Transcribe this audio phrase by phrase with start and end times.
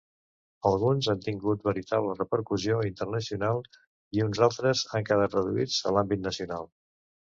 [0.67, 3.61] Alguns han tingut veritable repercussió internacional
[4.19, 6.71] i uns altres han quedat reduïts a l'àmbit nacional.